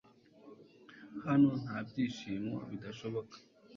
[1.25, 3.35] hano, nta byishimo bidashoboka